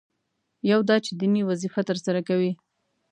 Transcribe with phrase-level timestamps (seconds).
[0.71, 2.51] یو دا چې دیني وظیفه ترسره کوي.